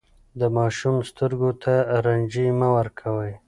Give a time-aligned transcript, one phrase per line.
[0.39, 1.73] د ماشوم سترګو ته
[2.05, 3.33] رنجې مه ورکوئ.